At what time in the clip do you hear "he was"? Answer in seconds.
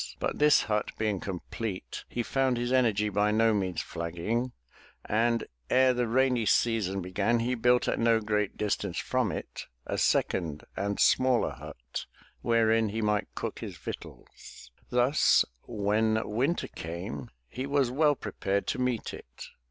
17.47-17.91